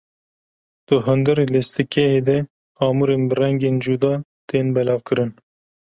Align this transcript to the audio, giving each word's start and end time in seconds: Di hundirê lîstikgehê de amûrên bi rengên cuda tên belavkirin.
Di 0.87 0.97
hundirê 1.05 1.45
lîstikgehê 1.53 2.19
de 2.27 2.37
amûrên 2.85 3.21
bi 3.29 3.35
rengên 3.41 3.77
cuda 3.83 4.13
tên 4.47 4.65
belavkirin. 4.75 5.31